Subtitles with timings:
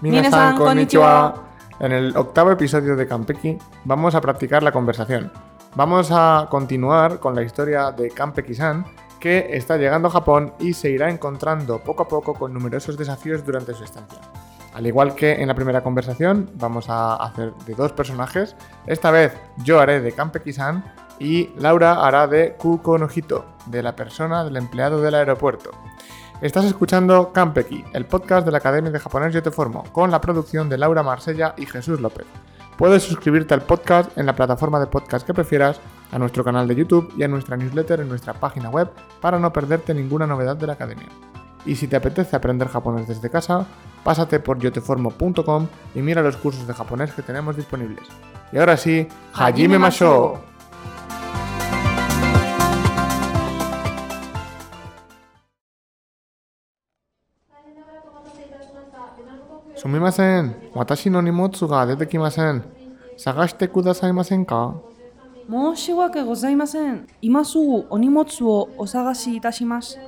[0.00, 1.34] Minasan, konnichiwa.
[1.78, 5.30] En el octavo episodio de Kampeki vamos a practicar la conversación.
[5.74, 8.84] Vamos a continuar con la historia de Kampeki-san,
[9.18, 13.44] que está llegando a Japón y se irá encontrando poco a poco con numerosos desafíos
[13.44, 14.20] durante su estancia.
[14.72, 18.56] Al igual que en la primera conversación, vamos a hacer de dos personajes.
[18.86, 20.84] Esta vez yo haré de Kampeki-san
[21.18, 25.70] y Laura hará de Kuko Nojito, de la persona del empleado del aeropuerto.
[26.40, 30.22] Estás escuchando Kampeki, el podcast de la Academia de Japonés Yo Te Formo, con la
[30.22, 32.24] producción de Laura Marsella y Jesús López.
[32.78, 36.76] Puedes suscribirte al podcast en la plataforma de podcast que prefieras, a nuestro canal de
[36.76, 38.90] YouTube y a nuestra newsletter en nuestra página web
[39.20, 41.08] para no perderte ninguna novedad de la Academia.
[41.66, 43.66] Y si te apetece aprender japonés desde casa,
[44.02, 48.08] pásate por yoteformo.com y mira los cursos de japonés que tenemos disponibles.
[48.50, 50.49] Y ahora sí, Hajime Masho.
[59.76, 62.62] Sumimasen, watashi no nimotsu ga dete kimasen.
[63.16, 64.74] Sagashite kudasaimasen ka?
[65.50, 67.06] 申し訳ございません。
[67.20, 69.98] 今すぐお荷物をお探しいたします。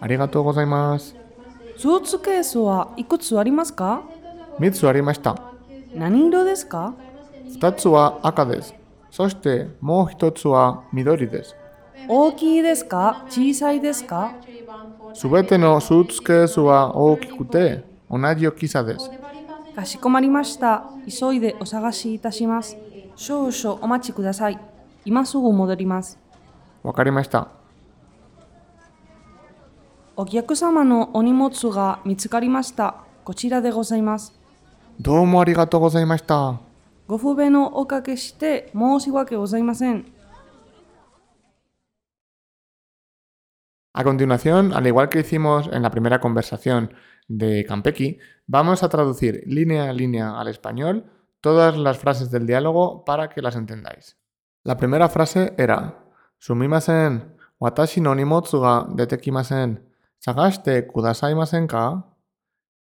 [0.00, 1.14] ありがとうございます。
[1.76, 4.02] スーツケースはいくつありますか
[4.58, 5.36] ？3つありました。
[5.94, 6.94] 何色ですか
[7.46, 8.74] ？2つは赤です。
[9.10, 11.54] そしてもう1つは緑です。
[12.08, 13.24] 大きいですか？
[13.28, 14.32] 小さいですか？
[15.16, 19.10] すべてのスーツケースは大きくて同じ大きさです。
[19.74, 20.90] かしこまりました。
[21.08, 22.76] 急いでお探しいたします。
[23.14, 24.60] 少々お待ちください。
[25.06, 26.18] 今すぐ戻ります。
[26.82, 27.48] わかりました。
[30.16, 32.96] お客様のお荷物が見つかりました。
[33.24, 34.38] こちらでございます。
[35.00, 36.60] どうもありがとうございました。
[37.08, 40.04] ご不便をおかけして申し訳ございません。
[43.98, 46.92] A continuación, al igual que hicimos en la primera conversación
[47.28, 53.06] de Campequi, vamos a traducir línea a línea al español todas las frases del diálogo
[53.06, 54.18] para que las entendáis.
[54.64, 56.04] La primera frase era
[56.36, 59.88] Sumimasen, watashi no nimotsu ga detekimasen,
[60.92, 62.04] kudasaimasen ka?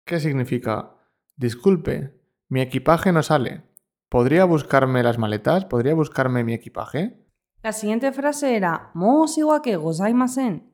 [0.06, 0.96] ¿Qué significa?
[1.35, 3.64] Disculpe, mi equipaje no sale.
[4.08, 5.66] ¿Podría buscarme las maletas?
[5.66, 7.18] ¿Podría buscarme mi equipaje?
[7.64, 10.71] La siguiente frase era Mou siwa gozaimasen,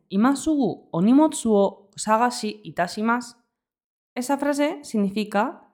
[4.16, 5.68] esa frase significa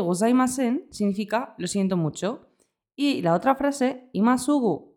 [0.00, 2.48] gozaimasen significa lo siento mucho.
[2.96, 4.96] Y la otra frase, imasugu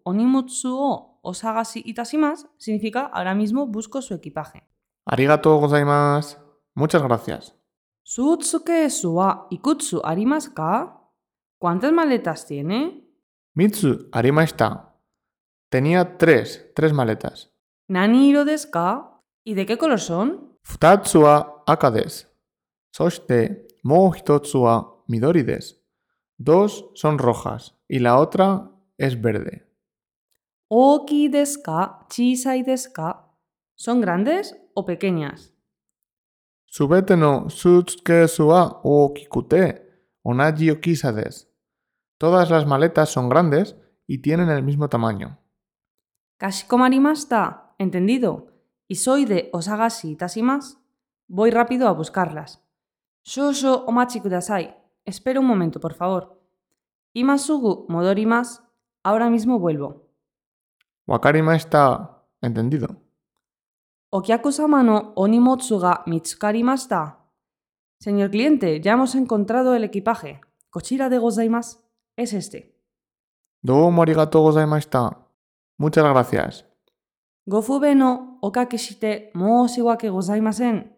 [1.21, 4.63] osagashi itashimasu, significa ahora mismo busco su equipaje.
[5.05, 6.37] Arigato gozaimasu.
[6.75, 7.55] Muchas gracias.
[9.49, 10.01] Ikutsu
[11.59, 13.05] ¿Cuántas maletas tiene?
[13.53, 14.95] Mitsu arimashita.
[15.69, 17.51] Tenía tres, tres maletas.
[17.88, 19.10] 何色ですか
[19.44, 20.56] ¿Y de qué color son?
[20.62, 22.26] Futatsu wa aka desu.
[22.90, 25.76] Soshite, mou hitotsu wa midori desu.
[26.38, 29.66] Dos son rojas y la otra es verde.
[30.70, 33.26] 大きいですか小さいですか
[33.76, 35.52] ¿Son grandes o pequeñas?
[36.66, 39.82] Subete no sutsukesu wa ookikute
[40.24, 41.46] onaji okisa desu.
[42.18, 43.76] Todas las maletas son grandes
[44.06, 45.38] y tienen el mismo tamaño.
[46.38, 47.67] Kashikomarimashita.
[47.79, 48.47] Entendido.
[48.87, 50.77] Y soy de Osagashi Itashimasu.
[51.27, 52.61] Voy rápido a buscarlas.
[53.23, 54.75] Shosho omachi kudasai.
[55.05, 56.41] Espera un momento, por favor.
[57.13, 58.61] Imasugu modorimasu.
[59.03, 60.09] Ahora mismo vuelvo.
[61.07, 62.25] Wakarimashita.
[62.41, 62.87] Entendido.
[64.11, 67.17] Okyaku-sama no onimotsu ga mitsukarimashita.
[67.99, 70.41] Señor cliente, ya hemos encontrado el equipaje.
[70.69, 71.79] Kochira de gozaimasu.
[72.17, 72.75] Es este.
[73.61, 75.17] Domo arigatou gozaimashita.
[75.77, 76.68] Muchas gracias.
[77.49, 80.95] Gofube no okake shite moshiwake gozaimasen.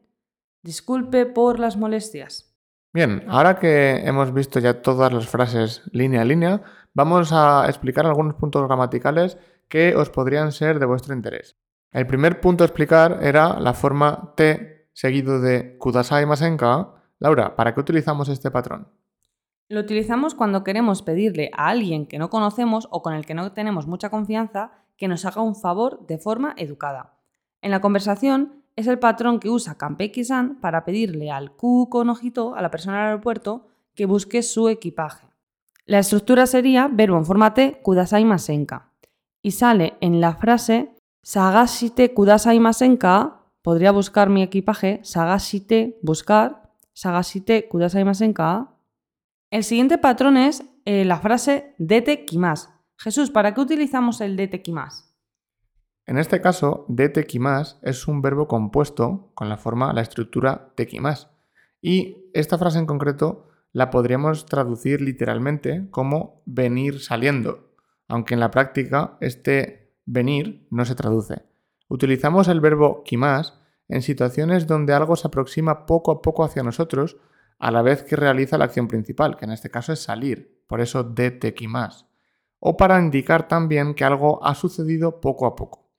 [0.61, 2.53] Disculpe por las molestias.
[2.91, 6.61] Bien, ahora que hemos visto ya todas las frases línea a línea,
[6.93, 9.37] vamos a explicar algunos puntos gramaticales
[9.69, 11.55] que os podrían ser de vuestro interés.
[11.93, 16.95] El primer punto a explicar era la forma te seguido de kudasai masenka.
[17.19, 18.89] Laura, ¿para qué utilizamos este patrón?
[19.69, 23.53] Lo utilizamos cuando queremos pedirle a alguien que no conocemos o con el que no
[23.53, 27.17] tenemos mucha confianza que nos haga un favor de forma educada.
[27.61, 32.61] En la conversación es el patrón que usa Kampeki-san para pedirle al Kuko Nojito, a
[32.61, 35.27] la persona del aeropuerto, que busque su equipaje.
[35.85, 38.91] La estructura sería verbo en forma T, kudasai masenka.
[39.41, 47.67] Y sale en la frase Sagashite kudasai masenka, podría buscar mi equipaje, Sagashite, buscar, Sagashite
[47.67, 48.71] kudasai masenka.
[49.51, 52.69] El siguiente patrón es eh, la frase dete kimas.
[53.03, 55.11] Jesús, ¿para qué utilizamos el dete kimas?
[56.05, 61.31] En este caso, de tequimas es un verbo compuesto con la forma, la estructura tequimas.
[61.81, 67.73] Y esta frase en concreto la podríamos traducir literalmente como venir saliendo,
[68.07, 71.41] aunque en la práctica este venir no se traduce.
[71.87, 77.17] Utilizamos el verbo kimas en situaciones donde algo se aproxima poco a poco hacia nosotros
[77.57, 80.81] a la vez que realiza la acción principal, que en este caso es salir, por
[80.81, 82.10] eso de kimas,
[82.61, 85.89] o para indicar también que algo ha sucedido poco a poco.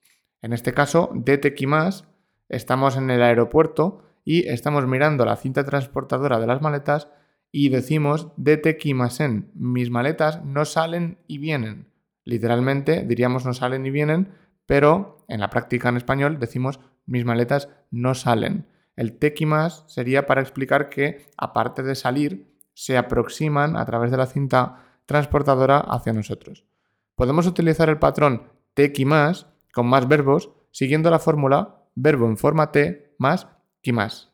[0.41, 2.05] En este caso, de kimas,
[2.49, 7.09] estamos en el aeropuerto y estamos mirando la cinta transportadora de las maletas
[7.51, 11.91] y decimos dete kimasen, mis maletas no salen y vienen.
[12.23, 14.31] Literalmente diríamos no salen y vienen,
[14.65, 18.67] pero en la práctica en español decimos mis maletas no salen.
[18.95, 24.27] El tequimas sería para explicar que, aparte de salir, se aproximan a través de la
[24.27, 26.65] cinta transportadora hacia nosotros.
[27.15, 33.15] Podemos utilizar el patrón tequimas con más verbos siguiendo la fórmula verbo en forma T
[33.17, 33.47] más
[33.81, 34.31] quimas.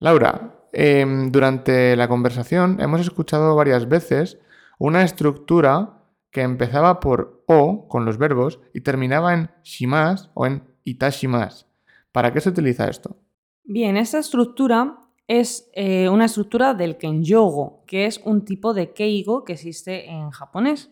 [0.00, 4.38] Laura, Em, durante la conversación hemos escuchado varias veces
[4.78, 10.62] una estructura que empezaba por o con los verbos y terminaba en shimas o en
[10.84, 11.66] itashimas.
[12.12, 13.16] ¿Para qué se utiliza esto?
[13.64, 19.44] Bien, esta estructura es eh, una estructura del kenyogo, que es un tipo de keigo
[19.44, 20.90] que existe en japonés.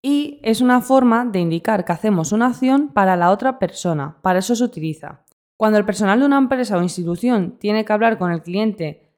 [0.00, 4.18] Y es una forma de indicar que hacemos una acción para la otra persona.
[4.22, 5.24] Para eso se utiliza.
[5.56, 9.10] Cuando el personal de una empresa o institución tiene que hablar con el cliente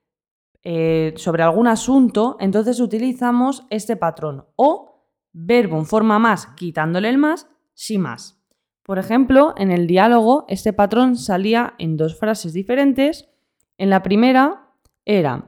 [0.62, 7.18] eh, sobre algún asunto, entonces utilizamos este patrón o verbo en forma más quitándole el
[7.18, 8.40] más, sí más.
[8.82, 13.28] Por ejemplo, en el diálogo este patrón salía en dos frases diferentes.
[13.78, 15.44] En la primera era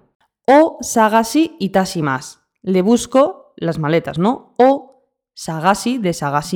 [0.46, 1.56] o sagasi
[2.00, 2.40] más.
[2.62, 4.54] Le busco las maletas, ¿no?
[4.58, 5.04] O
[5.34, 6.12] sagasi de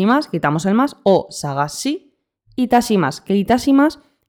[0.07, 2.15] más, quitamos el más, o sagasi
[2.97, 3.21] más.
[3.21, 3.35] que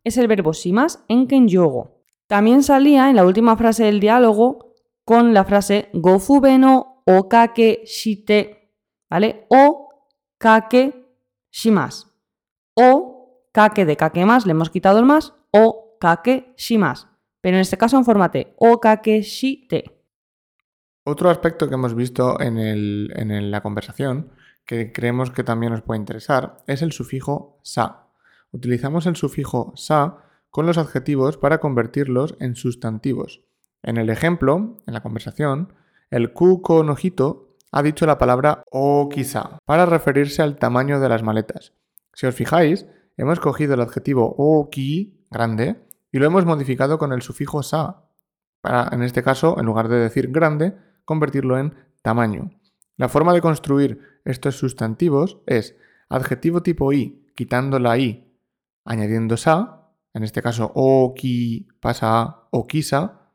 [0.03, 2.01] es el verbo más en kenyogo.
[2.27, 8.74] También salía en la última frase del diálogo con la frase gofubeno o kake shite,
[9.09, 9.45] ¿vale?
[9.50, 9.89] O
[10.39, 11.15] kake
[11.51, 12.12] shimas.
[12.74, 17.07] O kake de kake más, le hemos quitado el más, o kake shimas.
[17.45, 20.01] Pero en este caso en forma T, o kake shite.
[21.03, 24.31] Otro aspecto que hemos visto en, la conversación,
[24.65, 28.07] que creemos que también nos puede interesar, es el sufijo sa
[28.51, 33.44] utilizamos el sufijo sa con los adjetivos para convertirlos en sustantivos.
[33.83, 35.71] En el ejemplo, en la conversación,
[36.09, 41.21] el kuko nojito ha dicho la palabra o quizá para referirse al tamaño de las
[41.21, 41.74] maletas.
[42.12, 42.88] Si os fijáis,
[43.18, 45.85] hemos cogido el adjetivo o ki, grande,
[46.16, 48.06] y lo hemos modificado con el sufijo sa,
[48.62, 50.74] para, en este caso, en lugar de decir grande,
[51.04, 52.52] convertirlo en tamaño.
[52.96, 55.76] La forma de construir estos sustantivos es
[56.08, 58.34] adjetivo tipo i, quitando la i
[58.86, 63.34] añadiendo sa, en este caso o ki pasa a o kisa,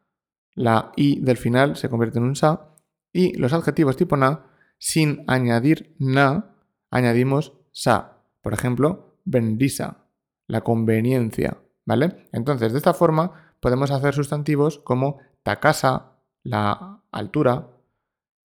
[0.54, 2.76] la i del final se convierte en un sa,
[3.12, 4.46] y los adjetivos tipo na,
[4.78, 6.56] sin añadir na,
[6.90, 8.22] añadimos sa.
[8.40, 10.06] Por ejemplo, bendisa,
[10.46, 12.28] la conveniencia, ¿vale?
[12.32, 16.12] Entonces, de esta forma podemos hacer sustantivos como takasa,
[16.42, 17.68] la altura,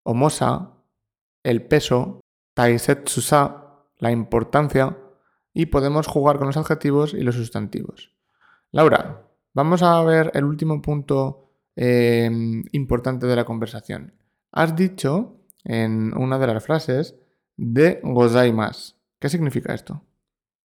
[0.03, 0.71] omosa,
[1.43, 2.21] el peso,
[2.53, 4.97] taisetsusa, la importancia,
[5.53, 8.13] y podemos jugar con los adjetivos y los sustantivos.
[8.71, 12.29] Laura, vamos a ver el último punto eh,
[12.73, 14.13] importante de la conversación.
[14.51, 17.15] Has dicho en una de las frases
[17.55, 18.97] de gozaimas.
[19.19, 20.03] ¿Qué significa esto?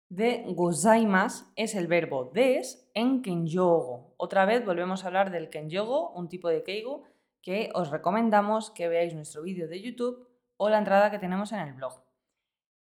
[0.10, 4.14] De gozaimas es el verbo des en kenyogo.
[4.16, 7.04] Otra vez volvemos a hablar del kenyogo, un tipo de keigo
[7.42, 11.60] que os recomendamos que veáis nuestro vídeo de YouTube o la entrada que tenemos en
[11.60, 12.02] el blog.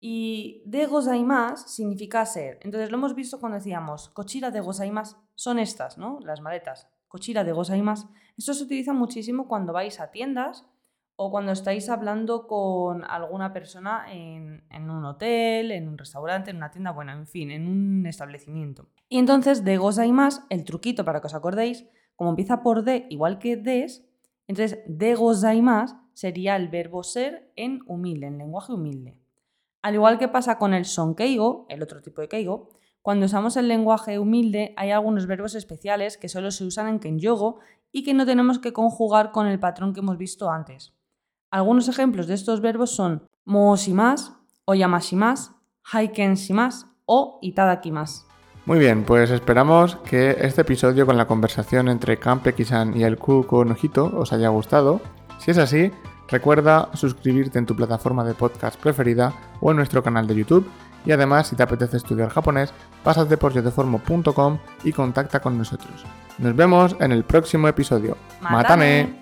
[0.01, 2.59] Y de gozaimas significa ser.
[2.63, 6.21] Entonces lo hemos visto cuando decíamos cochira de gozaimas son estas, ¿no?
[6.23, 6.89] Las maletas.
[7.07, 8.09] Cochira de gozaimas.
[8.39, 10.65] Esto se utiliza muchísimo cuando vais a tiendas
[11.23, 16.71] o cuando estáis hablando con alguna persona en, un hotel, en un restaurante, en una
[16.71, 18.89] tienda, bueno, en fin, en un establecimiento.
[19.11, 21.85] Y entonces de gozaimas, el truquito para que os acordéis,
[22.17, 24.09] como empieza por de igual que des,
[24.47, 29.19] entonces de gozaimas sería el verbo ser en humilde, en lenguaje humilde.
[29.83, 32.71] Al igual que pasa con el sonkeigo, el otro tipo de keigo,
[33.03, 37.59] cuando usamos el lenguaje humilde hay algunos verbos especiales que solo se usan en kenyogo
[37.93, 40.95] y que no tenemos que conjugar con el patrón que hemos visto antes.
[41.51, 45.53] Algunos ejemplos de estos verbos son mooshimas, oyamashimas,
[45.91, 48.27] haikenshimas o itadakimas.
[48.67, 53.65] Muy bien, pues esperamos que este episodio con la conversación entre Kampe-kisan y el Kuko
[53.65, 55.01] Nojito os haya gustado.
[55.39, 55.91] Si es así,
[56.31, 60.71] Recuerda suscribirte en tu plataforma de podcast preferida o en nuestro canal de YouTube
[61.05, 66.05] Y además, si te apetece estudiar japonés, pásate por yodeformo.com y contacta con nosotros.
[66.39, 68.17] Nos vemos en el próximo episodio.
[68.43, 69.20] ¡Mátame!